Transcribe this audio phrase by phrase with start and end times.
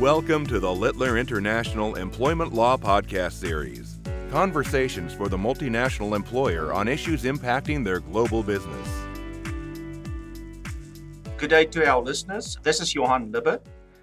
[0.00, 4.00] Welcome to the Littler International Employment Law Podcast Series.
[4.30, 8.88] Conversations for the multinational employer on issues impacting their global business.
[11.36, 12.58] Good day to our listeners.
[12.62, 13.60] This is Johan Lubbe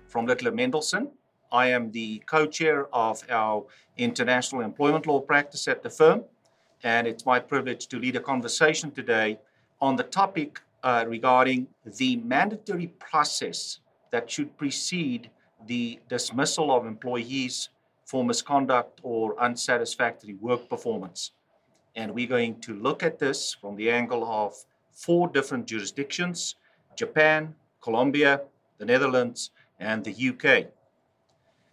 [0.07, 1.09] from Littler Mendelson.
[1.51, 3.65] I am the co chair of our
[3.97, 6.23] international employment law practice at the firm,
[6.83, 9.39] and it's my privilege to lead a conversation today
[9.81, 11.67] on the topic uh, regarding
[11.97, 13.79] the mandatory process
[14.11, 15.29] that should precede
[15.67, 17.69] the dismissal of employees
[18.05, 21.31] for misconduct or unsatisfactory work performance.
[21.95, 24.55] And we're going to look at this from the angle of
[24.91, 26.55] four different jurisdictions
[26.95, 28.41] Japan, Colombia,
[28.77, 30.67] the Netherlands, and the UK.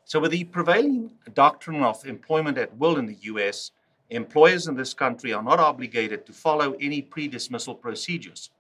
[0.04, 3.72] So, with the prevailing doctrine of employment at will in the US,
[4.10, 8.50] employers in this country are not obligated to follow any pre dismissal procedures.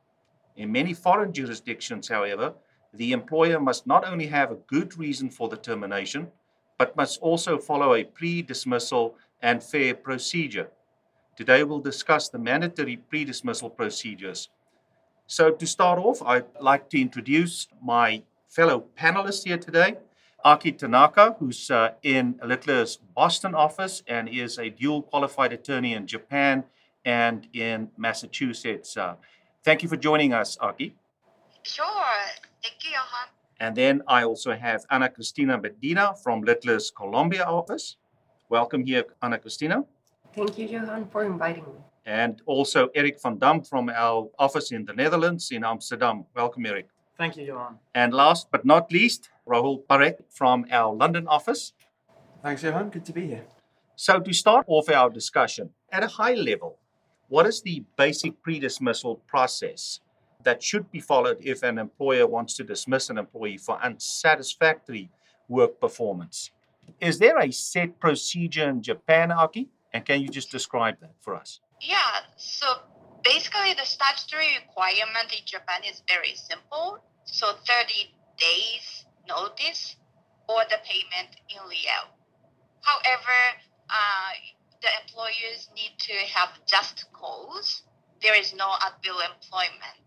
[0.56, 2.54] In many foreign jurisdictions, however,
[2.96, 6.28] the employer must not only have a good reason for the termination,
[6.78, 10.68] but must also follow a pre dismissal and fair procedure.
[11.36, 14.48] Today, we'll discuss the mandatory pre dismissal procedures.
[15.26, 19.96] So, to start off, I'd like to introduce my fellow panelists here today.
[20.44, 26.06] Aki Tanaka, who's uh, in Littler's Boston office and is a dual qualified attorney in
[26.06, 26.64] Japan
[27.04, 28.96] and in Massachusetts.
[28.96, 29.16] Uh,
[29.64, 30.94] thank you for joining us, Aki.
[31.64, 31.84] Sure.
[32.66, 33.28] Thank you, Johan.
[33.60, 37.96] And then I also have Ana Cristina Medina from Littler's Colombia office.
[38.48, 39.84] Welcome here, Ana Cristina.
[40.34, 41.78] Thank you, Johan, for inviting me.
[42.06, 46.24] And also Eric van Dam from our office in the Netherlands, in Amsterdam.
[46.34, 46.88] Welcome, Eric.
[47.16, 47.78] Thank you, Johan.
[47.94, 51.72] And last but not least, Raoul Parekh from our London office.
[52.42, 52.90] Thanks, Johan.
[52.90, 53.44] Good to be here.
[53.94, 56.78] So, to start off our discussion, at a high level,
[57.28, 60.00] what is the basic pre dismissal process
[60.46, 65.10] that should be followed if an employer wants to dismiss an employee for unsatisfactory
[65.48, 66.52] work performance?
[67.00, 69.68] Is there a set procedure in Japan, Aki?
[69.92, 71.58] And can you just describe that for us?
[71.80, 72.66] Yeah, so
[73.24, 77.02] basically the statutory requirement in Japan is very simple.
[77.24, 79.96] So 30 days notice
[80.48, 82.06] or the payment in real.
[82.82, 83.38] However,
[83.90, 84.32] uh,
[84.80, 87.82] the employers need to have just cause.
[88.22, 90.05] There is no at will employment.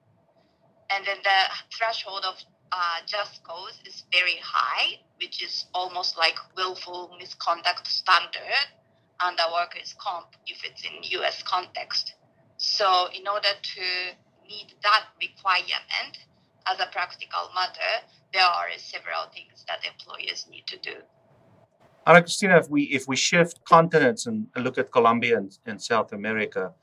[0.91, 1.39] And then the
[1.75, 2.35] threshold of
[2.71, 8.67] uh, just cause is very high, which is almost like willful misconduct standard
[9.19, 12.15] under workers' comp if it's in US context.
[12.57, 13.81] So in order to
[14.47, 16.17] meet that requirement,
[16.67, 20.95] as a practical matter, there are several things that employers need to do.
[22.05, 26.11] Ana Cristina, if we if we shift continents and look at Colombia and, and South
[26.13, 26.73] America,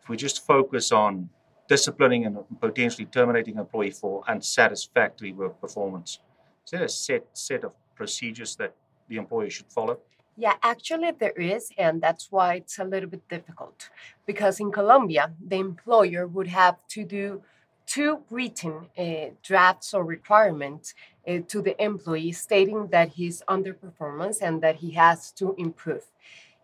[0.00, 1.30] if we just focus on
[1.68, 6.20] disciplining and potentially terminating an employee for unsatisfactory work performance,
[6.64, 8.74] is there a set set of procedures that
[9.08, 9.98] the employer should follow?
[10.36, 13.90] Yeah, actually, there is, and that's why it's a little bit difficult.
[14.24, 17.42] Because in Colombia, the employer would have to do
[17.86, 20.94] two written uh, drafts or requirements
[21.26, 26.04] uh, to the employee stating that he's underperformance and that he has to improve.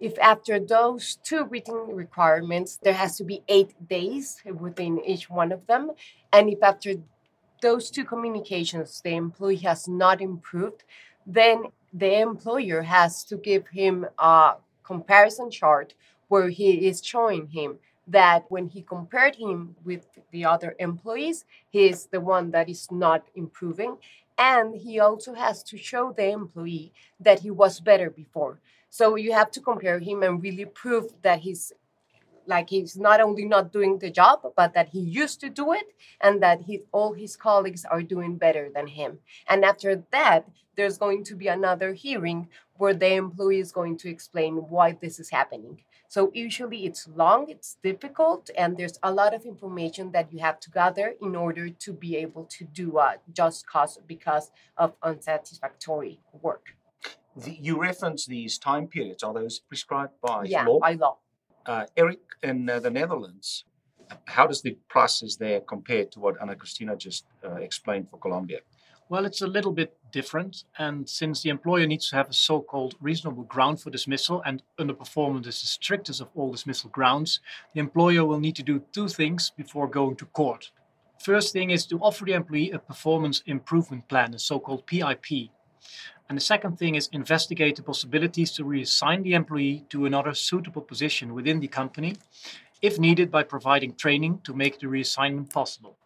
[0.00, 5.52] If after those two written requirements, there has to be eight days within each one
[5.52, 5.92] of them,
[6.32, 6.94] and if after
[7.62, 10.84] those two communications the employee has not improved,
[11.26, 15.94] then the employer has to give him a comparison chart
[16.28, 21.86] where he is showing him that when he compared him with the other employees, he
[21.86, 23.96] is the one that is not improving.
[24.36, 28.58] And he also has to show the employee that he was better before.
[28.94, 31.72] So you have to compare him and really prove that he's
[32.46, 35.86] like he's not only not doing the job, but that he used to do it
[36.20, 39.18] and that he, all his colleagues are doing better than him.
[39.48, 42.46] And after that, there's going to be another hearing
[42.76, 45.80] where the employee is going to explain why this is happening.
[46.06, 50.60] So usually it's long, it's difficult, and there's a lot of information that you have
[50.60, 56.20] to gather in order to be able to do a just cause because of unsatisfactory
[56.42, 56.76] work.
[57.36, 59.22] The, you reference these time periods.
[59.22, 60.78] Are those prescribed by yeah, law?
[60.78, 61.18] by law.
[61.66, 63.64] Uh, Eric, in uh, the Netherlands,
[64.26, 68.60] how does the process there compare to what Ana Cristina just uh, explained for Colombia?
[69.08, 70.64] Well, it's a little bit different.
[70.78, 74.62] And since the employer needs to have a so called reasonable ground for dismissal, and
[74.78, 77.40] underperformance is the strictest of all dismissal grounds,
[77.74, 80.70] the employer will need to do two things before going to court.
[81.22, 85.50] First thing is to offer the employee a performance improvement plan, a so called PIP.
[86.28, 90.82] And the second thing is investigate the possibilities to reassign the employee to another suitable
[90.82, 92.16] position within the company,
[92.80, 95.98] if needed by providing training to make the reassignment possible.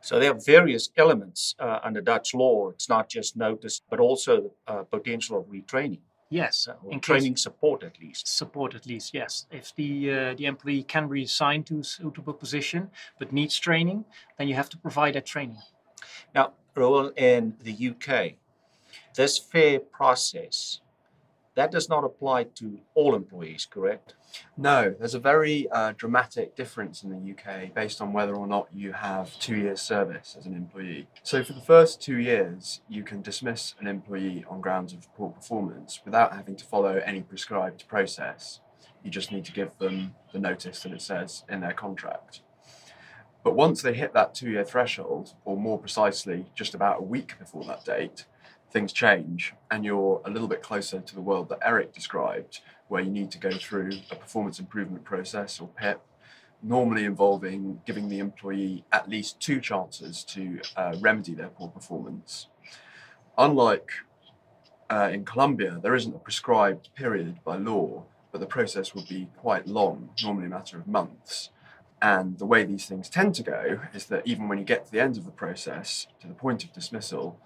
[0.00, 2.68] So there are various elements uh, under Dutch law.
[2.70, 7.82] It's not just notice, but also uh, potential of retraining, Yes, uh, in training support
[7.82, 8.26] at least.
[8.28, 9.14] support at least.
[9.14, 14.04] Yes, if the uh, the employee can reassign to a suitable position but needs training,
[14.36, 15.62] then you have to provide that training.
[16.34, 18.34] Now, Raoul, in the UK,
[19.14, 20.80] this fair process
[21.54, 24.14] that does not apply to all employees, correct?
[24.56, 28.68] No, there's a very uh, dramatic difference in the UK based on whether or not
[28.72, 31.06] you have two years' service as an employee.
[31.22, 35.30] So, for the first two years, you can dismiss an employee on grounds of poor
[35.30, 38.60] performance without having to follow any prescribed process.
[39.04, 42.40] You just need to give them the notice that it says in their contract.
[43.44, 47.38] But once they hit that two year threshold, or more precisely, just about a week
[47.38, 48.24] before that date,
[48.74, 53.00] things change and you're a little bit closer to the world that Eric described, where
[53.00, 56.02] you need to go through a performance improvement process or PIP,
[56.60, 62.48] normally involving giving the employee at least two chances to uh, remedy their poor performance.
[63.38, 63.90] Unlike
[64.90, 69.28] uh, in Colombia, there isn't a prescribed period by law, but the process will be
[69.36, 71.50] quite long, normally a matter of months.
[72.02, 74.92] And the way these things tend to go is that even when you get to
[74.92, 77.38] the end of the process, to the point of dismissal,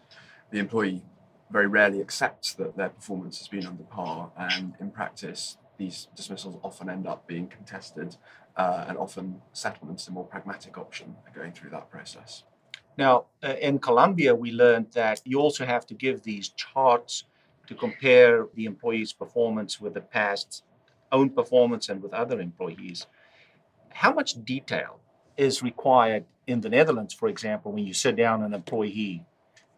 [0.51, 1.03] the employee
[1.51, 6.59] very rarely accepts that their performance has been under par, and in practice, these dismissals
[6.63, 8.17] often end up being contested,
[8.57, 12.45] uh, and often settlements, a more pragmatic option, are going through that process.
[12.97, 17.25] Now, uh, in Colombia, we learned that you also have to give these charts
[17.69, 20.65] to compare the employee's performance with the past
[21.13, 23.07] own performance and with other employees.
[23.91, 25.01] How much detail
[25.37, 29.25] is required in the Netherlands, for example, when you sit down an employee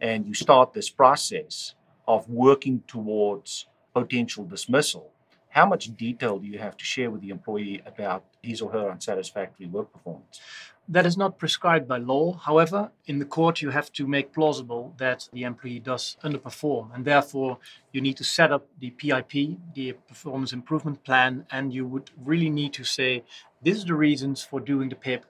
[0.01, 1.75] and you start this process
[2.07, 5.13] of working towards potential dismissal?
[5.51, 8.89] How much detail do you have to share with the employee about his or her
[8.91, 10.41] unsatisfactory work performance?
[10.89, 12.35] That is not prescribed by law.
[12.35, 17.05] However, in the court, you have to make plausible that the employee does underperform, and
[17.05, 17.59] therefore
[17.93, 22.51] you need to set up the PIP, the performance improvement plan, and you would really
[22.51, 23.25] need to say,
[23.63, 25.25] this is the reasons for doing the PIP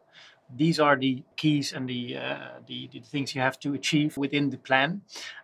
[0.57, 4.51] these are the keys and the, uh, the, the things you have to achieve within
[4.51, 5.03] the plan.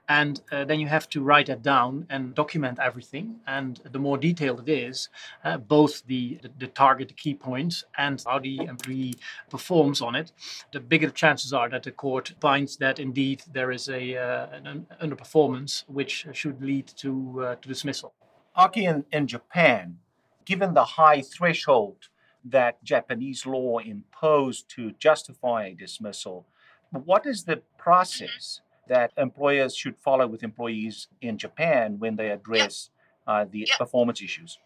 [0.08, 3.40] And uh, then you have to write that down and document everything.
[3.46, 5.08] And the more detailed it is
[5.42, 9.14] uh, both the, the, the target the key points and how the employee
[9.50, 10.30] performs on it
[10.72, 14.46] the bigger the chances are that the court finds that indeed there is a uh,
[14.52, 17.10] an underperformance which should lead to
[17.44, 18.12] uh, to dismissal.
[18.54, 19.98] Aki, in, in Japan,
[20.44, 22.08] given the high threshold
[22.50, 26.46] that Japanese law imposed to justify a dismissal.
[26.90, 32.90] What is the process that employers should follow with employees in Japan when they address
[33.26, 33.76] uh, the Yeah.
[33.76, 34.58] performance issues?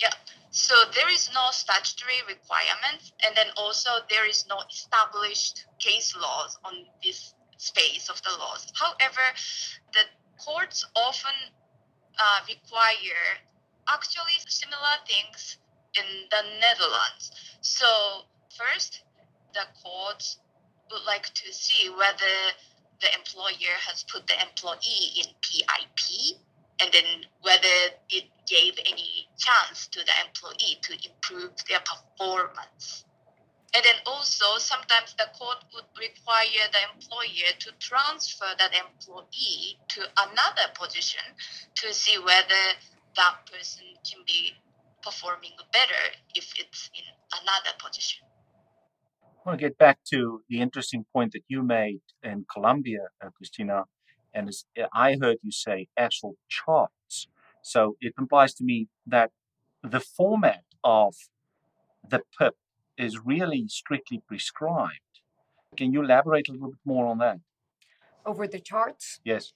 [0.00, 0.12] Yeah.
[0.50, 6.58] So there is no statutory requirements, and then also there is no established case laws
[6.64, 8.70] on this space of the laws.
[8.74, 9.24] However,
[9.92, 10.04] the
[10.38, 11.34] courts often
[12.18, 13.40] uh, require
[13.88, 15.58] actually similar things
[15.98, 17.32] in the Netherlands.
[17.60, 17.86] So
[18.56, 19.02] first,
[19.54, 20.38] the courts
[20.90, 22.34] would like to see whether
[23.00, 26.38] the employer has put the employee in PIP
[26.80, 33.04] and then whether it gave any chance to the employee to improve their performance.
[33.74, 40.00] And then also, sometimes the court would require the employer to transfer that employee to
[40.18, 41.20] another position
[41.74, 42.64] to see whether
[43.16, 44.54] that person can be
[45.02, 46.02] performing better
[46.34, 47.04] if it's in
[47.40, 48.26] another position.
[49.22, 53.30] I want to get back to the interesting point that you made in Colombia, uh,
[53.36, 53.84] Cristina,
[54.34, 57.28] and as I heard you say actual charts.
[57.62, 59.30] So it implies to me that
[59.82, 61.14] the format of
[62.08, 62.54] the PIP
[62.96, 65.20] is really strictly prescribed.
[65.76, 67.38] Can you elaborate a little bit more on that?
[68.26, 69.20] Over the charts?
[69.24, 69.52] Yes.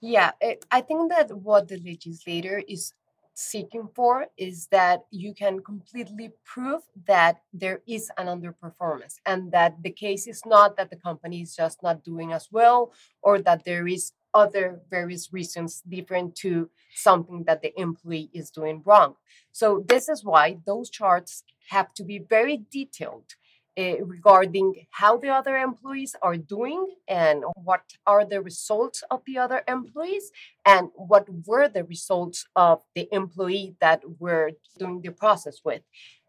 [0.00, 2.92] Yeah, it, I think that what the legislator is
[3.34, 9.82] seeking for is that you can completely prove that there is an underperformance and that
[9.82, 13.64] the case is not that the company is just not doing as well or that
[13.64, 19.14] there is other various reasons different to something that the employee is doing wrong.
[19.52, 23.34] So this is why those charts have to be very detailed
[23.78, 29.36] uh, regarding how the other employees are doing and what are the results of the
[29.38, 30.30] other employees
[30.64, 35.82] and what were the results of the employee that we're doing the process with.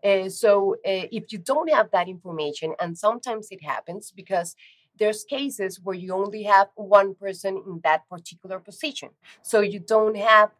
[0.03, 4.55] Uh, so uh, if you don't have that information, and sometimes it happens because
[4.97, 9.09] there's cases where you only have one person in that particular position,
[9.41, 10.51] so you don't have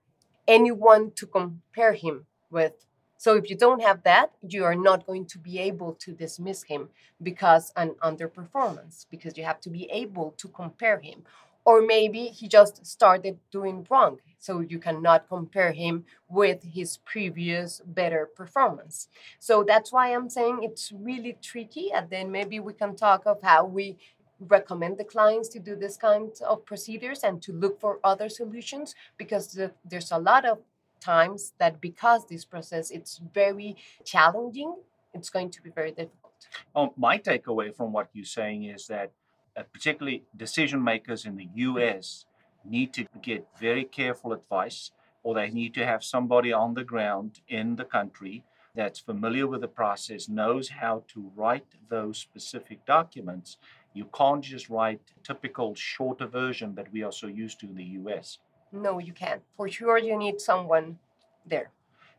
[0.47, 2.85] anyone to compare him with
[3.17, 6.63] So if you don't have that, you are not going to be able to dismiss
[6.63, 6.89] him
[7.21, 11.23] because an underperformance, because you have to be able to compare him.
[11.65, 17.81] Or maybe he just started doing wrong, so you cannot compare him with his previous
[17.83, 19.07] better performance.
[19.39, 21.91] So that's why I'm saying it's really tricky.
[21.91, 23.97] And then maybe we can talk of how we
[24.39, 28.93] recommend the clients to do this kind of procedures and to look for other solutions
[29.17, 30.59] because the, there's a lot of
[30.99, 34.75] times that because this process it's very challenging
[35.13, 39.11] it's going to be very difficult well, my takeaway from what you're saying is that
[39.57, 42.25] uh, particularly decision makers in the us
[42.63, 44.91] need to get very careful advice
[45.23, 48.43] or they need to have somebody on the ground in the country
[48.75, 53.57] that's familiar with the process knows how to write those specific documents
[53.95, 57.91] you can't just write typical shorter version that we are so used to in the
[58.01, 58.39] US.
[58.75, 59.41] No, you can't.
[59.55, 60.99] For sure, you need someone
[61.45, 61.71] there.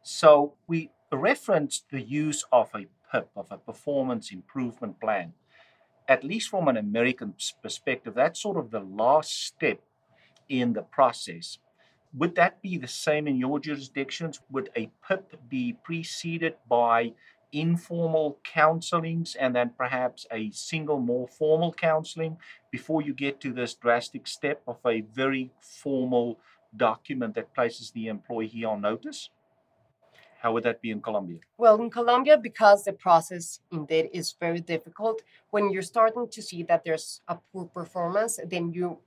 [0.02, 5.34] So we referenced the use of a PIP, of a performance improvement plan.
[6.08, 9.80] At least from an American perspective, that's sort of the last step
[10.48, 11.58] in the process.
[12.14, 14.40] Would that be the same in your jurisdictions?
[14.50, 17.12] Would a PIP be preceded by
[17.60, 22.36] informal counselings and then perhaps a single more formal counseling
[22.70, 26.38] before you get to this drastic step of a very formal
[26.76, 29.30] document that places the employee on notice?
[30.40, 31.38] How would that be in Colombia?
[31.56, 36.62] Well, in Colombia, because the process indeed is very difficult, when you're starting to see
[36.64, 38.98] that there's a poor performance, then you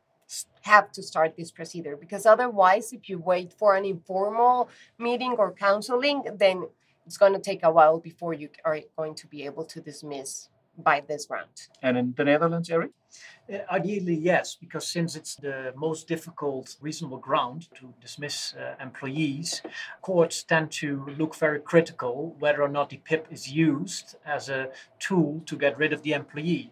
[0.62, 5.52] have to start this procedure because otherwise if you wait for an informal meeting or
[5.52, 6.68] counseling then
[7.10, 10.48] it's going to take a while before you are going to be able to dismiss
[10.78, 11.50] by this round.
[11.82, 12.92] And in the Netherlands, Eric?
[13.52, 19.62] Uh, ideally, yes, because since it's the most difficult reasonable ground to dismiss uh, employees,
[20.02, 24.70] courts tend to look very critical whether or not the PIP is used as a
[25.00, 26.72] tool to get rid of the employee.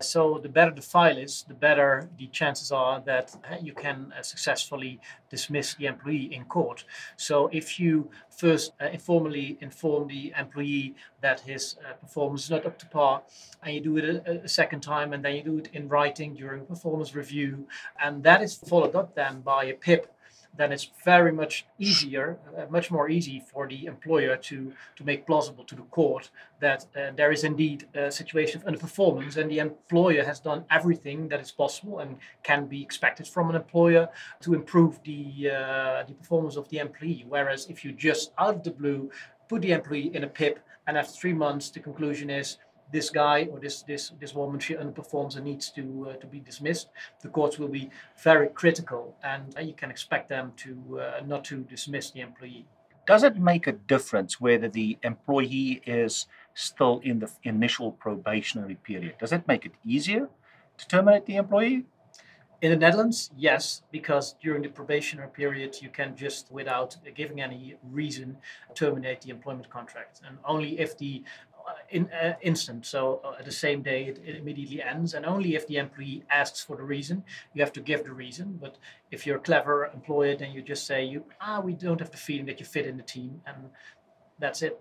[0.00, 4.22] So, the better the file is, the better the chances are that you can uh,
[4.22, 6.84] successfully dismiss the employee in court.
[7.16, 12.64] So, if you first uh, informally inform the employee that his uh, performance is not
[12.66, 13.22] up to par,
[13.62, 16.34] and you do it a, a second time, and then you do it in writing
[16.34, 17.66] during performance review,
[18.02, 20.02] and that is followed up then by a PIP,
[20.56, 25.26] then it's very much easier, uh, much more easy for the employer to, to make
[25.26, 26.30] plausible to the court
[26.60, 31.28] that uh, there is indeed a situation of underperformance and the employer has done everything
[31.28, 34.08] that is possible and can be expected from an employer
[34.40, 37.24] to improve the, uh, the performance of the employee.
[37.28, 39.10] Whereas if you just out of the blue
[39.48, 42.58] put the employee in a PIP and after three months the conclusion is
[42.92, 46.40] this guy or this this this woman she underperforms and needs to uh, to be
[46.40, 46.88] dismissed.
[47.22, 47.90] The courts will be
[48.22, 52.66] very critical and uh, you can expect them to uh, not to dismiss the employee.
[53.06, 59.14] Does it make a difference whether the employee is still in the initial probationary period?
[59.18, 60.28] Does it make it easier
[60.76, 61.86] to terminate the employee?
[62.60, 67.76] In the Netherlands, yes, because during the probationary period, you can just, without giving any
[67.84, 68.36] reason,
[68.74, 70.22] terminate the employment contract.
[70.26, 71.22] And only if the
[71.90, 72.86] in, uh, instant.
[72.86, 76.62] So uh, the same day it, it, immediately ends, and only if the employee asks
[76.62, 78.58] for the reason, you have to give the reason.
[78.60, 78.76] But
[79.10, 82.16] if you're a clever employer, then you just say, "You ah, we don't have the
[82.16, 83.70] feeling that you fit in the team," and
[84.38, 84.80] that's it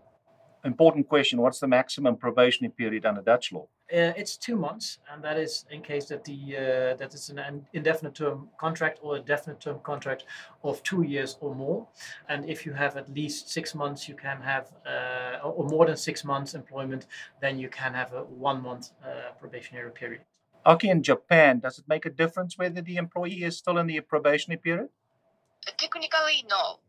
[0.67, 3.67] important question what's the maximum probationary period under Dutch law?
[3.91, 7.65] Uh, it's two months, and that is in case that the uh, that it's an
[7.74, 10.25] indefinite term contract or a definite term contract
[10.63, 11.88] of two years or more.
[12.27, 15.97] And if you have at least six months, you can have uh, or more than
[15.97, 17.07] six months employment,
[17.41, 20.21] then you can have a one month uh, probationary period.
[20.65, 24.01] Okay, in Japan, does it make a difference whether the employee is still in the
[24.01, 24.89] probationary period?
[25.77, 26.79] Technically, no.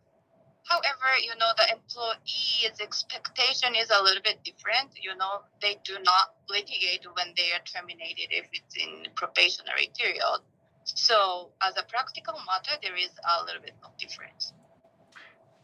[0.69, 4.91] However, you know, the employee's expectation is a little bit different.
[5.01, 10.41] You know, they do not litigate when they are terminated if it's in probationary period.
[10.85, 14.53] So, as a practical matter, there is a little bit of difference.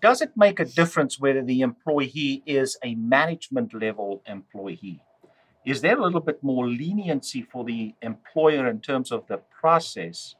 [0.00, 5.00] Does it make a difference whether the employee is a management level employee?
[5.66, 10.34] Is there a little bit more leniency for the employer in terms of the process?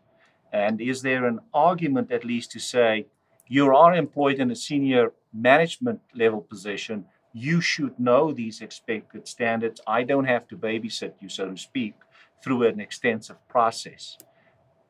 [0.53, 3.07] And is there an argument, at least, to say,
[3.47, 9.81] you are employed in a senior management level position, you should know these expected standards.
[9.87, 11.95] I don't have to babysit you, so to speak,
[12.43, 14.17] through an extensive process.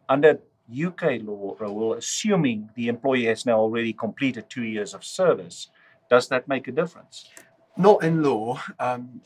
[0.08, 5.68] Under UK law, Raoul, assuming the employee has now already completed two years of service,
[6.10, 7.30] does that make a difference?
[7.76, 8.60] Not in law.
[8.78, 9.22] Um,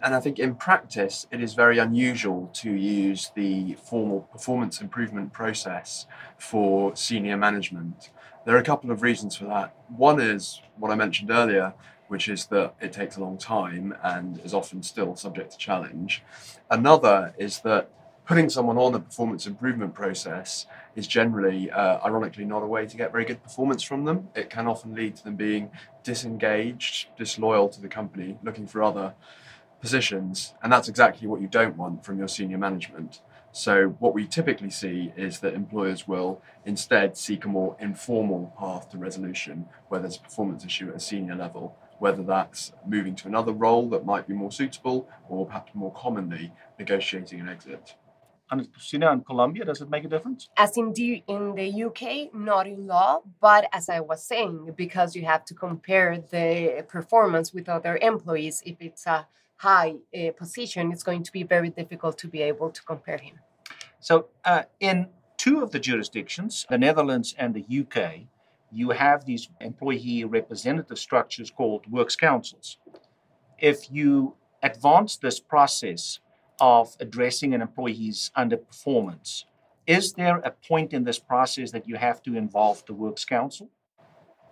[0.00, 5.32] and I think in practice, it is very unusual to use the formal performance improvement
[5.32, 6.06] process
[6.38, 8.10] for senior management.
[8.44, 9.74] There are a couple of reasons for that.
[9.88, 11.74] One is what I mentioned earlier
[12.08, 16.22] which is that it takes a long time and is often still subject to challenge.
[16.70, 17.90] Another is that
[18.26, 22.96] putting someone on a performance improvement process is generally, uh, ironically, not a way to
[22.96, 24.28] get very good performance from them.
[24.34, 25.70] It can often lead to them being
[26.02, 29.14] disengaged, disloyal to the company, looking for other
[29.80, 30.54] positions.
[30.62, 33.20] And that's exactly what you don't want from your senior management.
[33.56, 38.90] So, what we typically see is that employers will instead seek a more informal path
[38.90, 43.28] to resolution where there's a performance issue at a senior level, whether that's moving to
[43.28, 47.94] another role that might be more suitable or perhaps more commonly negotiating an exit.
[48.50, 50.48] And Cristina in Colombia, does it make a difference?
[50.56, 55.14] As in the, in the UK, not in law, but as I was saying, because
[55.14, 60.92] you have to compare the performance with other employees, if it's a high uh, position,
[60.92, 63.38] it's going to be very difficult to be able to compare him.
[64.00, 68.26] So, uh, in two of the jurisdictions, the Netherlands and the UK,
[68.70, 72.78] you have these employee representative structures called works councils.
[73.58, 76.18] If you advance this process
[76.60, 79.44] of addressing an employee's underperformance,
[79.86, 83.70] is there a point in this process that you have to involve the works council?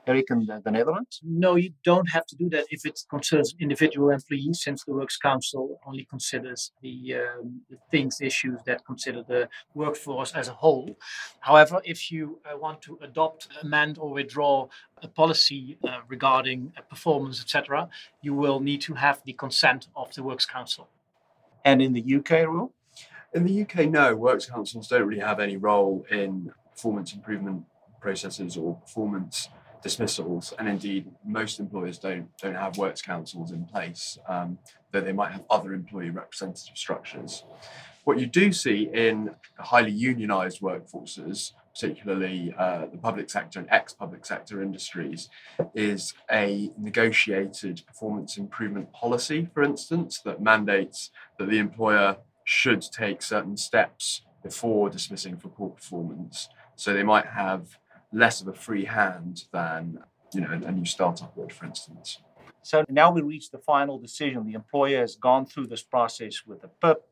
[0.06, 1.21] Eric in the, the Netherlands?
[1.23, 5.16] No, you don't have to do that if it concerns individual employees, since the Works
[5.16, 10.97] Council only considers the, um, the things, issues that consider the workforce as a whole.
[11.40, 14.68] However, if you uh, want to adopt, amend, or withdraw
[15.02, 17.88] a policy uh, regarding uh, performance, etc.,
[18.23, 20.88] you will need to have the consent of the Works Council.
[21.64, 22.73] And in the UK Raoul?
[23.35, 27.64] In the UK, no, works councils don't really have any role in performance improvement
[28.00, 29.49] processes or performance
[29.82, 34.58] dismissals, and indeed most employers don't don't have works councils in place, um,
[34.90, 37.44] though they might have other employee representative structures.
[38.04, 44.26] What you do see in highly unionised workforces, particularly uh, the public sector and ex-public
[44.26, 45.28] sector industries,
[45.74, 53.22] is a negotiated performance improvement policy, for instance, that mandates that the employer should take
[53.22, 56.48] certain steps before dismissing for poor performance.
[56.74, 57.78] So they might have
[58.12, 59.99] less of a free hand than
[60.33, 62.18] you know a new startup would, for instance.
[62.62, 64.46] So now we reach the final decision.
[64.46, 67.03] The employer has gone through this process with the PIP,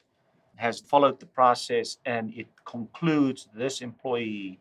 [0.57, 4.61] has followed the process, and it concludes this employee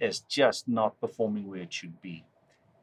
[0.00, 2.24] is just not performing where it should be.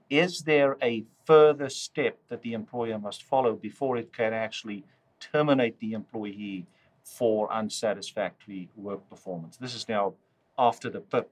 [0.09, 4.85] Is there a further step that the employer must follow before it can actually
[5.19, 6.65] terminate the employee
[7.03, 9.57] for unsatisfactory work performance?
[9.57, 10.13] This is now
[10.57, 11.29] after the PIP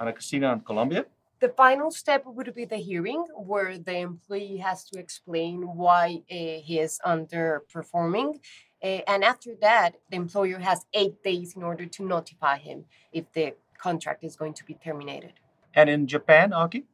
[0.00, 1.04] Ana Cristina in Colombia.
[1.40, 6.34] The final step would be the hearing, where the employee has to explain why uh,
[6.66, 8.40] he is underperforming.
[8.82, 13.30] Uh, and after that, the employer has eight days in order to notify him if
[13.32, 15.34] the contract is going to be terminated.
[15.74, 16.84] And in Japan, Aki?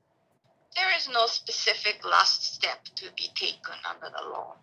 [0.76, 4.56] There is no specific last step to be taken under the law.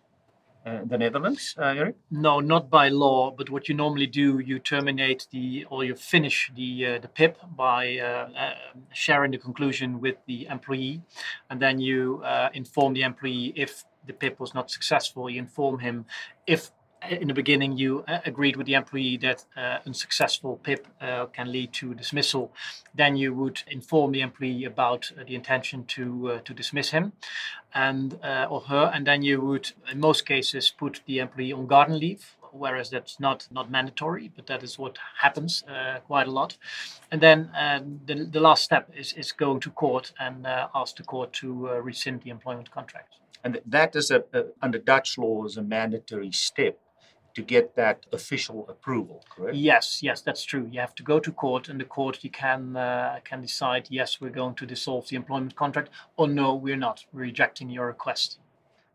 [0.66, 1.96] Uh, the Netherlands, uh, Eric?
[2.10, 6.50] No, not by law, but what you normally do, you terminate the or you finish
[6.56, 8.54] the uh, the PIP by uh, uh,
[8.94, 11.02] sharing the conclusion with the employee,
[11.50, 15.28] and then you uh, inform the employee if the PIP was not successful.
[15.28, 16.06] You inform him
[16.46, 16.70] if
[17.08, 21.50] in the beginning you uh, agreed with the employee that uh, unsuccessful PIP uh, can
[21.50, 22.52] lead to dismissal,
[22.94, 27.12] then you would inform the employee about uh, the intention to uh, to dismiss him,
[27.74, 28.18] and
[28.50, 32.36] or her, and then you would, in most cases, put the employee on garden leave.
[32.52, 35.64] Whereas that's not not mandatory, but that is what happens
[36.06, 36.56] quite a lot.
[37.10, 41.02] And then um, the, the last step is, is going to court and ask the
[41.02, 43.14] court to rescind the employment contract.
[43.42, 46.78] And that is a, a, under Dutch law is a mandatory step
[47.34, 49.56] to get that official approval, correct?
[49.56, 50.68] Yes, yes, that's true.
[50.70, 54.20] You have to go to court, and the court you can uh, can decide yes,
[54.20, 57.04] we're going to dissolve the employment contract, or no, we're not.
[57.12, 58.38] We're rejecting your request.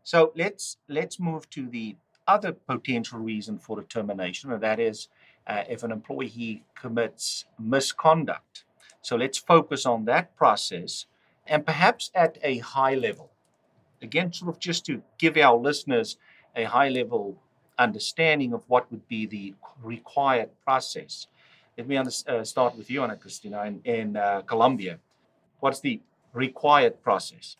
[0.02, 5.08] So let's let's move to the other potential reason for the termination, and that is
[5.46, 8.64] uh, if an employee commits misconduct.
[9.02, 11.06] So let's focus on that process,
[11.46, 13.30] and perhaps at a high level.
[14.02, 16.16] Again, sort of just to give our listeners
[16.56, 17.36] a high level
[17.80, 21.26] understanding of what would be the required process.
[21.76, 24.98] Let me under, uh, start with you, Ana Cristina, in, in uh, Colombia.
[25.60, 26.00] What's the
[26.32, 27.56] required process?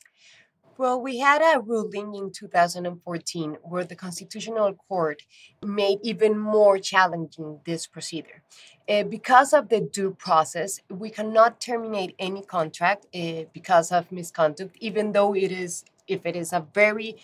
[0.81, 5.23] Well, we had a ruling in 2014 where the Constitutional Court
[5.63, 8.43] made even more challenging this procedure.
[8.89, 14.75] Uh, because of the due process, we cannot terminate any contract uh, because of misconduct,
[14.81, 17.17] even though it is, if it is a very,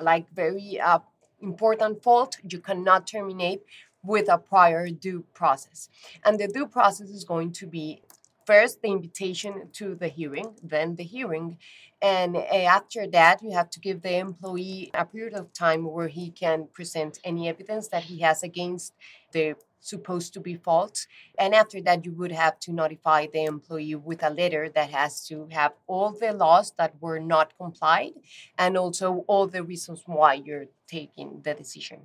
[0.00, 1.00] like very uh,
[1.42, 3.62] important fault, you cannot terminate
[4.02, 5.88] with a prior due process.
[6.24, 8.02] And the due process is going to be
[8.46, 11.58] first the invitation to the hearing, then the hearing.
[12.00, 16.08] And uh, after that, you have to give the employee a period of time where
[16.08, 18.94] he can present any evidence that he has against
[19.32, 21.06] the supposed to be false.
[21.38, 25.26] And after that, you would have to notify the employee with a letter that has
[25.28, 28.12] to have all the laws that were not complied
[28.58, 32.00] and also all the reasons why you're taking the decision.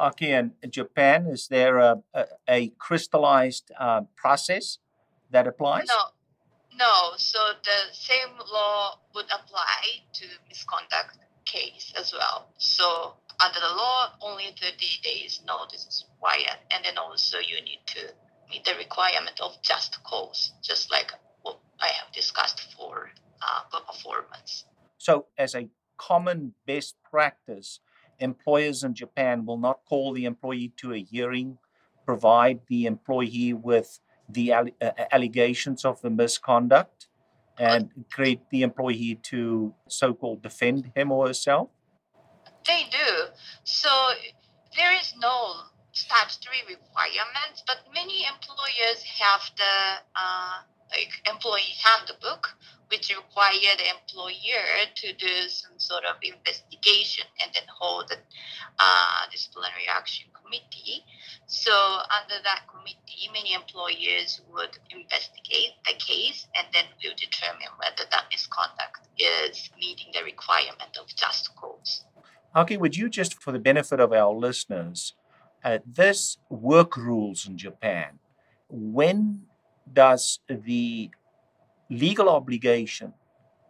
[0.00, 4.78] Okay, in Japan, is there a, a, a crystallized uh, process
[5.30, 5.88] that applies?
[5.88, 6.02] No,
[6.78, 6.94] no.
[7.16, 12.48] So the same law would apply to misconduct case as well.
[12.58, 14.72] So under the law, only 30
[15.02, 18.00] days notice is required, and then also you need to
[18.50, 23.10] meet the requirement of just cause, just like what I have discussed for
[23.42, 24.64] uh, performance.
[24.98, 27.80] So, as a common best practice,
[28.18, 31.58] employers in Japan will not call the employee to a hearing,
[32.04, 34.64] provide the employee with the uh,
[35.12, 37.06] allegations of the misconduct,
[37.58, 41.68] and create the employee to so called defend him or herself?
[42.68, 43.32] They do.
[43.64, 43.88] So
[44.76, 50.58] there is no statutory requirements, but many employers have the uh,
[50.90, 52.56] like employee handbook,
[52.88, 58.16] which require the employer to do some sort of investigation and then hold a
[58.78, 61.04] uh, disciplinary action committee.
[61.46, 68.04] So under that committee, many employers would investigate the case and then will determine whether
[68.10, 72.04] that misconduct is meeting the requirement of just cause.
[72.58, 75.14] Okay, would you just, for the benefit of our listeners,
[75.62, 78.18] uh, this work rules in Japan,
[78.68, 79.42] when
[79.92, 81.08] does the
[81.88, 83.14] legal obligation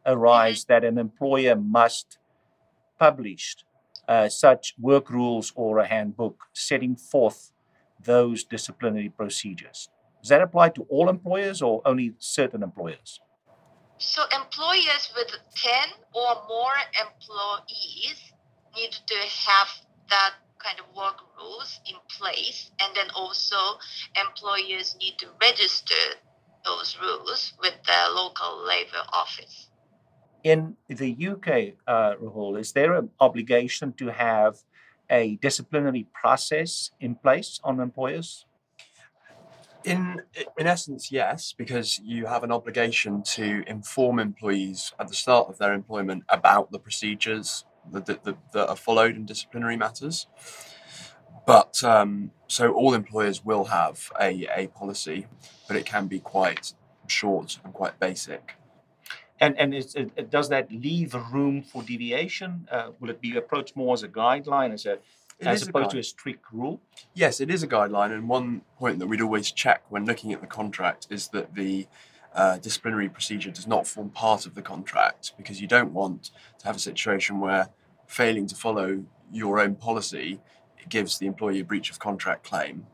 [0.07, 2.17] arise that an employer must
[2.99, 3.57] publish
[4.09, 7.53] uh, such work rules or a handbook setting forth
[8.03, 9.91] those disciplinary procedures?
[10.23, 13.21] Does that apply to all employers or only certain employers?
[13.99, 15.73] So, employers with 10
[16.15, 18.33] or more employees
[18.79, 19.69] need to have
[20.11, 23.57] that kind of work rules in place and then also
[24.17, 26.03] employers need to register
[26.65, 29.71] those rules with the local labor office.
[30.45, 31.49] In the uk
[31.87, 34.57] uh, Raoul, is there an obligation to have
[35.11, 38.45] a disciplinary process in place on employers?
[39.85, 40.23] In
[40.59, 45.59] in essence, yes, because you have an obligation to inform employees at the start of
[45.59, 50.27] their employment about the procedures that, that, that are followed in disciplinary matters.
[51.47, 55.27] But um, so all employers will have a, a policy,
[55.67, 56.75] but it can be quite
[57.07, 58.55] short and quite basic.
[59.41, 62.69] And and is, it, does that leave room for deviation?
[62.71, 64.99] Uh, will it be approached more as a guideline, as a
[65.39, 66.81] it as opposed to a strict rule?
[67.15, 68.13] Yes, it is a guideline.
[68.13, 71.87] And one point that we'd always check when looking at the contract is that the
[72.35, 76.67] uh, disciplinary procedure does not form part of the contract because you don't want to
[76.67, 77.69] have a situation where
[78.09, 80.41] failing to follow your own policy
[80.89, 82.87] gives the employee a breach of contract claim.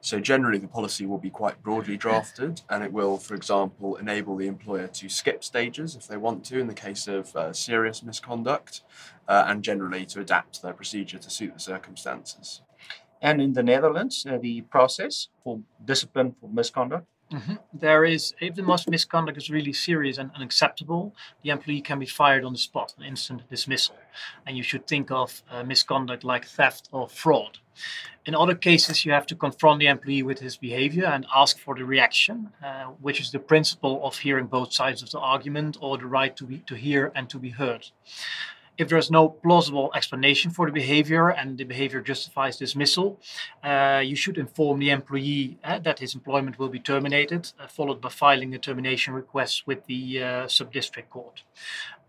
[0.00, 4.34] So generally, the policy will be quite broadly drafted, and it will, for example, enable
[4.36, 8.02] the employer to skip stages if they want to in the case of uh, serious
[8.02, 8.82] misconduct,
[9.28, 12.62] uh, and generally to adapt their procedure to suit the circumstances.
[13.20, 17.54] And in the Netherlands, uh, the process for discipline for misconduct Mm-hmm.
[17.72, 22.06] There is, if the most misconduct is really serious and unacceptable, the employee can be
[22.06, 23.94] fired on the spot, an instant dismissal.
[24.46, 27.58] And you should think of uh, misconduct like theft or fraud.
[28.26, 31.74] In other cases, you have to confront the employee with his behavior and ask for
[31.74, 35.96] the reaction, uh, which is the principle of hearing both sides of the argument or
[35.96, 37.86] the right to, be, to hear and to be heard.
[38.80, 43.20] If there's no plausible explanation for the behavior and the behavior justifies dismissal,
[43.62, 48.00] uh, you should inform the employee uh, that his employment will be terminated, uh, followed
[48.00, 51.42] by filing a termination request with the uh, sub-district court.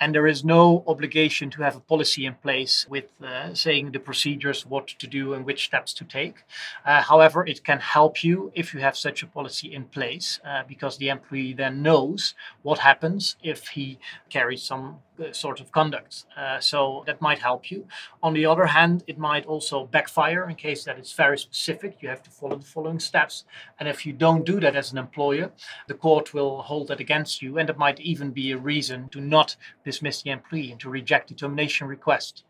[0.02, 4.00] And there is no obligation to have a policy in place with uh, saying the
[4.00, 6.38] procedures, what to do, and which steps to take.
[6.84, 10.98] Uh, however, it can help you if you have such a policy in place because
[10.98, 12.34] the employee then knows
[12.64, 14.98] what happens if he carries some
[15.32, 16.26] sort of conduct.
[16.36, 17.86] Uh, so that might help you.
[18.24, 21.98] On the other hand, it might also backfire in case that it's very specific.
[22.02, 23.44] You have to follow the following steps.
[23.80, 25.52] And if you don't do that as an employer,
[25.88, 27.58] the court will hold that against you.
[27.60, 29.56] And it might even be a reason to not
[29.92, 32.44] dismiss the employee and to reject the termination request.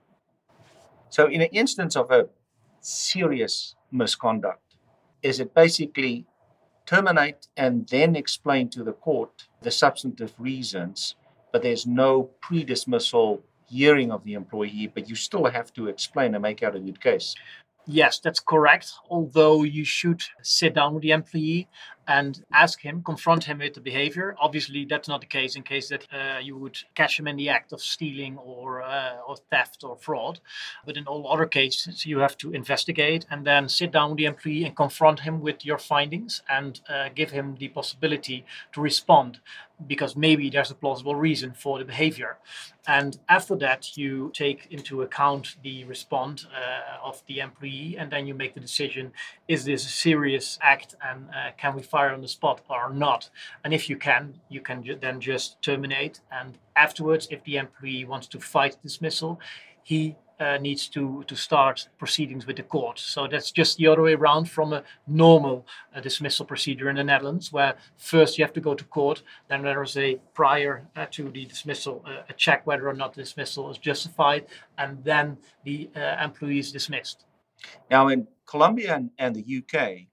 [1.10, 2.30] So, in an instance of a
[2.82, 4.68] serious misconduct,
[5.22, 6.26] is it basically
[6.86, 11.16] terminate and then explain to the court the substantive reasons
[11.52, 16.34] but there's no pre dismissal hearing of the employee, but you still have to explain
[16.36, 17.36] and make out a good case.
[17.86, 18.94] Yes, that's correct.
[19.10, 21.68] Although you should sit down with the employee
[22.08, 24.36] and ask him, confront him with the behavior.
[24.40, 27.50] Obviously, that's not the case in case that uh, you would catch him in the
[27.50, 30.40] act of stealing or uh, or theft or fraud.
[30.86, 34.26] But in all other cases, you have to investigate and then sit down with the
[34.26, 39.40] employee and confront him with your findings and uh, give him the possibility to respond
[39.88, 42.38] because maybe there's a plausible reason for the behavior.
[42.88, 48.26] And after that, you take into account the response uh, of the employee, and then
[48.26, 49.12] you make the decision:
[49.48, 53.30] is this a serious act, and uh, can we fire on the spot or not?
[53.64, 56.22] And if you can, you can ju- then just terminate.
[56.32, 59.40] And afterwards, if the employee wants to fight dismissal,
[59.84, 62.98] he uh, needs to, to start proceedings with the court.
[62.98, 67.04] So that's just the other way around from a normal uh, dismissal procedure in the
[67.04, 71.06] Netherlands, where first you have to go to court, then there is a prior uh,
[71.12, 74.48] to the dismissal, uh, a check whether or not dismissal is justified,
[74.80, 77.26] and then the uh, employee is dismissed.
[77.92, 80.08] Now, in Colombia and, and the UK,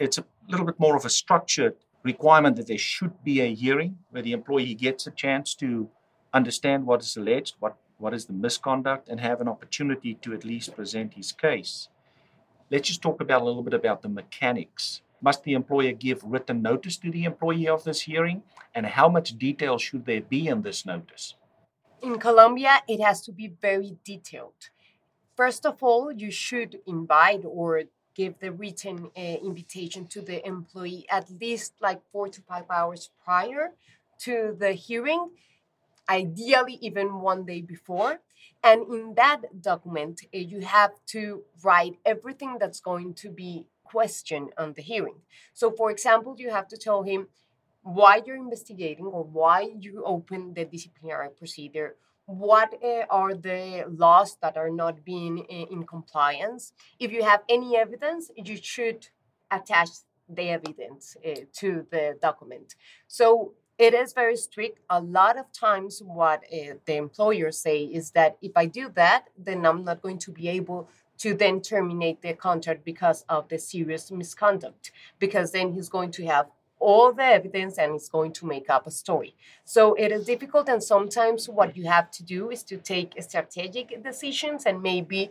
[0.00, 3.98] it's a little bit more of a structured requirement that there should be a hearing
[4.10, 5.88] where the employee gets a chance to
[6.32, 10.44] understand what is alleged, what what is the misconduct, and have an opportunity to at
[10.44, 11.88] least present his case.
[12.70, 15.02] Let's just talk about a little bit about the mechanics.
[15.20, 18.42] Must the employer give written notice to the employee of this hearing?
[18.72, 21.34] And how much detail should there be in this notice?
[22.02, 24.70] In Colombia, it has to be very detailed.
[25.36, 27.82] First of all, you should invite or
[28.18, 33.10] give the written uh, invitation to the employee at least like four to five hours
[33.24, 33.64] prior
[34.26, 35.22] to the hearing
[36.08, 38.20] ideally even one day before.
[38.64, 44.50] And in that document, uh, you have to write everything that's going to be questioned
[44.58, 45.18] on the hearing.
[45.54, 47.28] So, for example, you have to tell him
[47.82, 51.96] why you're investigating or why you open the disciplinary procedure.
[52.28, 56.74] What uh, are the laws that are not being uh, in compliance?
[57.00, 59.08] If you have any evidence, you should
[59.50, 59.88] attach
[60.28, 62.74] the evidence uh, to the document.
[63.06, 64.80] So it is very strict.
[64.90, 69.28] A lot of times, what uh, the employers say is that if I do that,
[69.38, 73.58] then I'm not going to be able to then terminate the contract because of the
[73.58, 76.48] serious misconduct, because then he's going to have
[76.80, 79.34] all the evidence and it's going to make up a story.
[79.64, 84.02] So it is difficult, and sometimes what you have to do is to take strategic
[84.02, 85.30] decisions and maybe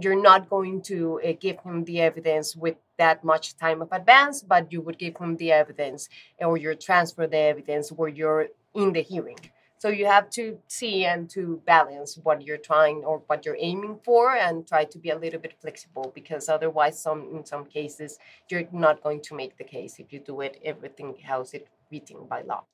[0.00, 4.42] you're not going to uh, give him the evidence with that much time of advance,
[4.42, 8.92] but you would give him the evidence or you transfer the evidence where you're in
[8.92, 9.38] the hearing.
[9.84, 14.00] So you have to see and to balance what you're trying or what you're aiming
[14.02, 18.18] for and try to be a little bit flexible because otherwise some in some cases
[18.48, 22.24] you're not going to make the case if you do it everything how's it written
[22.26, 22.64] by law.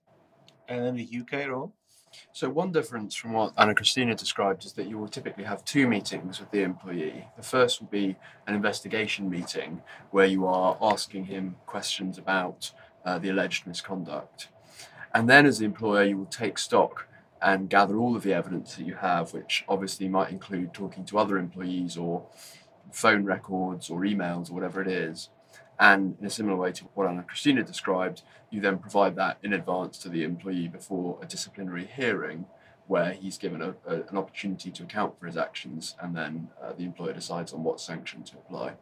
[0.69, 1.73] And in the UK, Raoul?
[2.31, 5.89] So one difference from what Ana Cristina described is that you will typically have two
[5.89, 7.27] meetings with the employee.
[7.37, 8.15] The first will be
[8.47, 12.71] an investigation meeting where you are asking him questions about
[13.05, 14.51] uh, the alleged misconduct.
[15.15, 17.07] And then as the employer, you will take stock
[17.43, 21.19] and gather all of the evidence that you have, which obviously might include talking to
[21.19, 22.27] other employees or
[22.93, 25.31] phone records or emails or whatever it is.
[25.79, 29.55] And in a similar way to what Ana Cristina described, you then provide that in
[29.55, 32.45] advance to the employee before a disciplinary hearing
[32.87, 36.73] where he's given a, a, an opportunity to account for his actions and then uh,
[36.77, 38.73] the employer decides on what sanction to apply.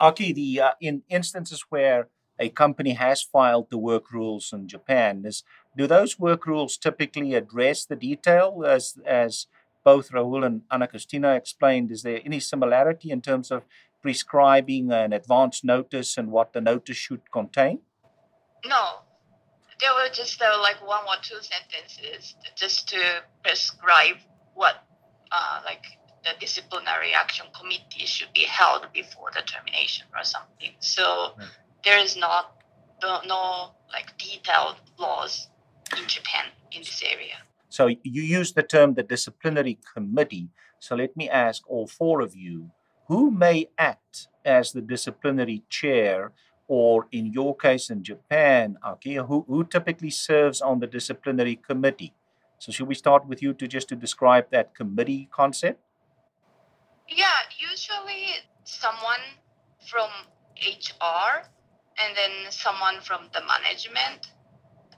[0.00, 5.24] Aki, the uh, in instances where a company has filed the work rules in Japan,
[5.24, 5.42] is,
[5.76, 9.46] do those work rules typically address the detail as as
[9.84, 11.92] both Raoul and Ana Cristina explained?
[11.92, 13.62] Is there any similarity in terms of
[14.02, 17.78] prescribing an advance notice and what the notice should contain?
[18.64, 18.84] No,
[19.80, 23.00] there were just uh, like one or two sentences just to
[23.44, 24.16] prescribe
[24.54, 24.74] what
[25.30, 25.84] uh, like
[26.24, 30.72] the disciplinary action committee should be held before the termination or something.
[30.80, 31.34] So.
[31.86, 32.52] There is not
[33.00, 35.48] no, no like detailed laws
[35.96, 37.36] in Japan in this area.
[37.68, 40.48] So you use the term the disciplinary committee.
[40.80, 42.70] So let me ask all four of you
[43.06, 46.32] who may act as the disciplinary chair,
[46.66, 52.12] or in your case in Japan, Aki, who, who typically serves on the disciplinary committee?
[52.58, 55.80] So should we start with you to just to describe that committee concept?
[57.08, 58.26] Yeah, usually
[58.64, 59.22] someone
[59.86, 60.10] from
[60.56, 61.46] HR
[61.98, 64.28] and then someone from the management.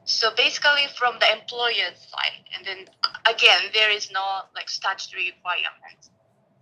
[0.04, 2.44] So basically from the employer side.
[2.56, 2.86] And then
[3.26, 6.10] again, there is no like statutory requirement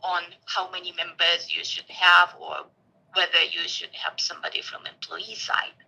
[0.03, 2.67] on how many members you should have or
[3.15, 5.79] whether you should have somebody from employee side.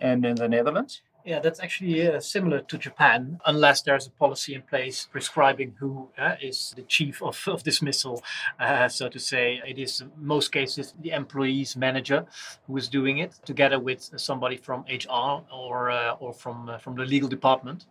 [0.00, 1.02] And in the Netherlands?
[1.26, 6.08] Yeah, that's actually uh, similar to Japan, unless there's a policy in place prescribing who
[6.16, 8.22] uh, is the chief of, of dismissal,
[8.60, 9.60] uh, so to say.
[9.66, 12.26] It is in most cases the employee's manager
[12.68, 16.94] who is doing it, together with somebody from HR or uh, or from uh, from
[16.94, 17.86] the legal department.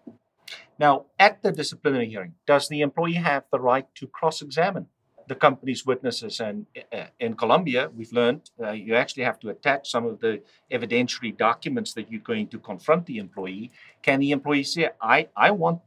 [0.79, 4.87] Now, at the disciplinary hearing, does the employee have the right to cross-examine
[5.27, 6.39] the company's witnesses?
[6.39, 10.41] And uh, in Colombia, we've learned uh, you actually have to attach some of the
[10.71, 13.71] evidentiary documents that you're going to confront the employee.
[14.01, 15.81] Can the employee say, "I I want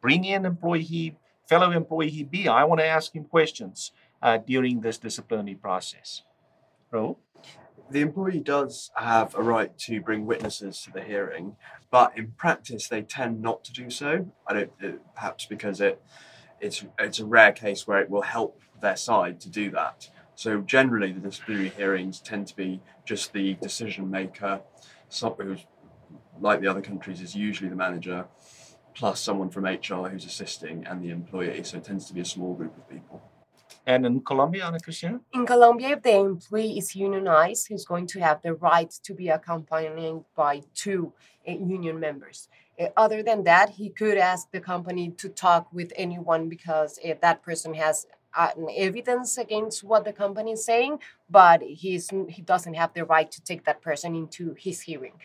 [0.00, 1.16] bring in employee
[1.48, 2.48] fellow employee B.
[2.48, 3.92] I want to ask him questions
[4.22, 6.22] uh, during this disciplinary process"?
[6.90, 7.18] Ro?
[7.90, 11.56] The employee does have a right to bring witnesses to the hearing,
[11.90, 14.32] but in practice they tend not to do so.
[14.46, 16.00] I don't, uh, perhaps because it
[16.64, 20.08] it's it's a rare case where it will help their side to do that.
[20.34, 24.62] So generally, the disciplinary hearings tend to be just the decision maker,
[25.08, 25.66] someone who's
[26.40, 28.26] like the other countries is usually the manager,
[28.94, 31.62] plus someone from HR who's assisting and the employee.
[31.62, 33.22] So it tends to be a small group of people.
[33.86, 35.20] And in Colombia, Ana Cristina?
[35.34, 39.28] In Colombia, if the employee is unionized, he's going to have the right to be
[39.28, 41.12] accompanied by two
[41.46, 42.48] uh, union members.
[42.80, 47.20] Uh, other than that, he could ask the company to talk with anyone because if
[47.20, 48.06] that person has
[48.36, 50.98] uh, evidence against what the company is saying,
[51.30, 55.20] but he's he doesn't have the right to take that person into his hearing.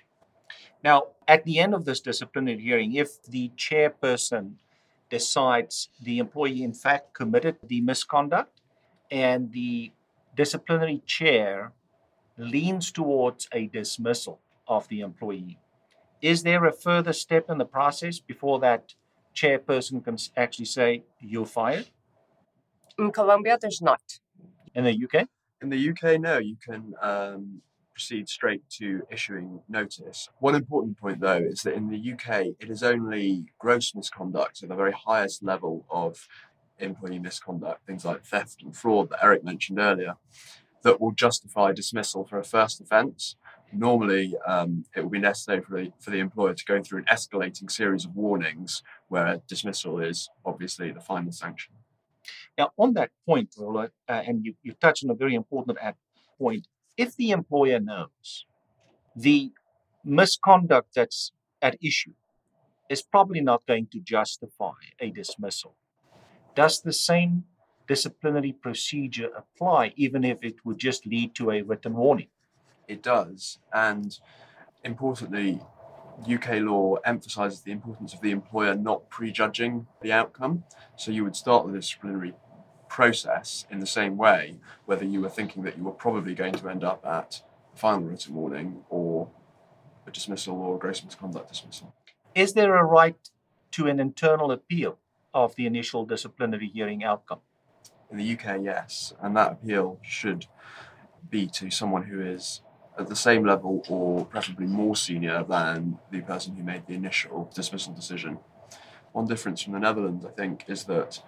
[0.84, 4.54] Now, at the end of this disciplinary hearing, if the chairperson
[5.10, 8.62] decides the employee in fact committed the misconduct
[9.10, 9.92] and the
[10.36, 11.74] disciplinary chair
[12.38, 15.58] leans towards a dismissal of the employee,
[16.22, 18.94] is there a further step in the process before that
[19.36, 21.90] chairperson can actually say, You're fired?
[22.98, 24.02] In Colombia, there's not.
[24.76, 25.28] In the UK?
[25.62, 27.62] In the UK, no, you can um,
[27.94, 30.30] proceed straight to issuing notice.
[30.40, 34.68] One important point, though, is that in the UK, it is only gross misconduct, so
[34.68, 36.28] the very highest level of
[36.80, 40.16] employee misconduct, things like theft and fraud that Eric mentioned earlier,
[40.84, 43.36] that will justify dismissal for a first offence.
[43.72, 47.06] Normally, um, it will be necessary for the, for the employer to go through an
[47.06, 51.74] escalating series of warnings where dismissal is obviously the final sanction.
[52.58, 55.78] Now, on that point, uh, and you, you touched on a very important
[56.38, 56.68] point.
[56.98, 58.46] If the employer knows
[59.16, 59.52] the
[60.04, 62.14] misconduct that's at issue
[62.90, 65.76] is probably not going to justify a dismissal,
[66.56, 67.46] does the same
[67.88, 72.28] disciplinary procedure apply, even if it would just lead to a written warning?
[72.90, 73.60] It does.
[73.72, 74.20] And
[74.84, 75.62] importantly,
[76.30, 80.64] UK law emphasises the importance of the employer not prejudging the outcome.
[80.98, 82.34] So you would start the disciplinary
[82.90, 86.68] process in the same way, whether you were thinking that you were probably going to
[86.68, 89.30] end up at a final written warning or
[90.08, 91.94] a dismissal or a gross misconduct dismissal.
[92.34, 93.30] Is there a right
[93.72, 94.98] to an internal appeal
[95.32, 97.42] of the initial disciplinary hearing outcome?
[98.10, 100.48] In the UK, yes, and that appeal should
[101.30, 102.62] be to someone who is
[103.00, 107.50] at the same level or preferably more senior than the person who made the initial
[107.56, 108.40] dismissal decision.
[109.14, 111.22] One difference from the Netherlands, I think, is that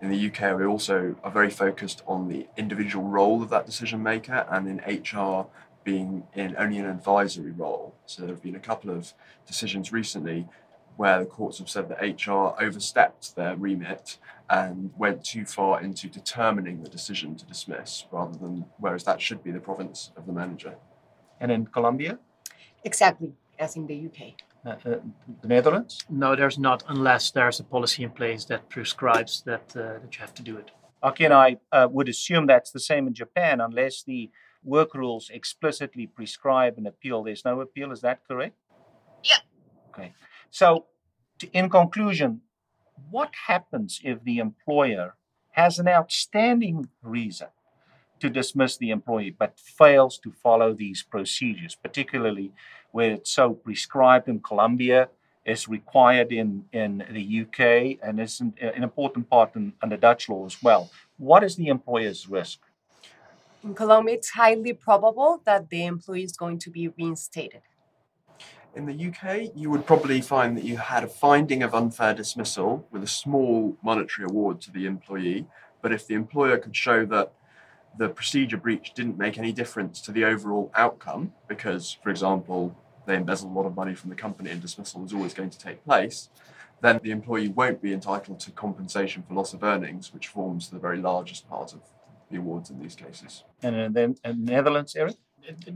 [0.00, 4.02] in the UK we also are very focused on the individual role of that decision
[4.02, 5.46] maker and in HR
[5.84, 7.94] being in only an advisory role.
[8.06, 9.12] So there have been a couple of
[9.46, 10.46] decisions recently
[10.96, 16.08] where the courts have said that HR overstepped their remit and went too far into
[16.08, 20.32] determining the decision to dismiss rather than whereas that should be the province of the
[20.32, 20.74] manager.
[21.40, 22.18] And in Colombia,
[22.84, 24.34] Exactly as in the UK.
[24.64, 25.00] uh, uh,
[25.42, 26.04] the Netherlands?
[26.08, 30.20] No, there's not, unless there's a policy in place that prescribes that uh, that you
[30.20, 30.70] have to do it.
[31.02, 34.30] Okay, and I uh, would assume that's the same in Japan, unless the
[34.64, 37.22] work rules explicitly prescribe an appeal.
[37.22, 38.56] There's no appeal, is that correct?
[39.22, 39.38] Yeah.
[39.90, 40.12] Okay.
[40.50, 40.86] So,
[41.38, 42.40] to, in conclusion,
[43.10, 45.14] what happens if the employer
[45.52, 47.48] has an outstanding reason
[48.20, 52.52] to dismiss the employee but fails to follow these procedures, particularly
[52.92, 55.08] where it's so prescribed in Colombia?
[55.46, 60.28] is required in, in the UK and is an, an important part in, under Dutch
[60.28, 60.90] law as well.
[61.18, 62.58] What is the employer's risk?
[63.62, 67.62] In Colombia, it's highly probable that the employee is going to be reinstated.
[68.74, 72.86] In the UK, you would probably find that you had a finding of unfair dismissal
[72.90, 75.46] with a small monetary award to the employee.
[75.80, 77.32] But if the employer could show that
[77.98, 82.76] the procedure breach didn't make any difference to the overall outcome, because, for example,
[83.06, 85.58] they embezzled a lot of money from the company and dismissal was always going to
[85.58, 86.28] take place,
[86.82, 90.78] then the employee won't be entitled to compensation for loss of earnings, which forms the
[90.78, 91.80] very largest part of
[92.30, 93.44] the awards in these cases.
[93.62, 95.16] And uh, then in the Netherlands, Eric?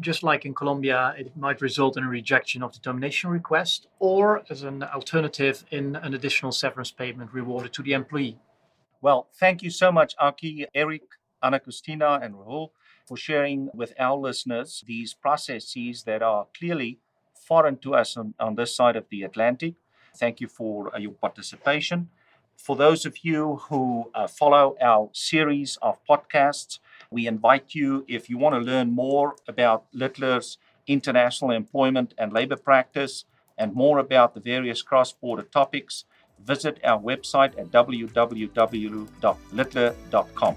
[0.01, 4.43] just like in Colombia, it might result in a rejection of the termination request, or
[4.51, 8.39] as an alternative, in an additional severance payment rewarded to the employee.
[9.01, 11.03] Well, thank you so much, Aki, Eric,
[11.43, 12.73] Ana Cristina, and Raoul,
[13.07, 16.99] for sharing with our listeners these processes that are clearly
[17.35, 19.75] foreign to us on, on this side of the Atlantic.
[20.17, 22.09] Thank you for uh, your participation.
[22.57, 26.79] For those of you who uh, follow our series of podcasts,
[27.11, 32.57] we invite you, if you want to learn more about Littler's international employment and labor
[32.57, 33.25] practice
[33.57, 36.05] and more about the various cross border topics,
[36.45, 40.57] visit our website at www.littler.com.